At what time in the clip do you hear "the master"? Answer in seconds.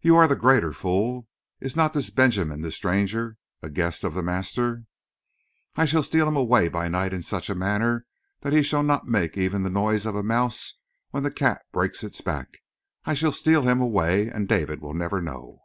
4.14-4.84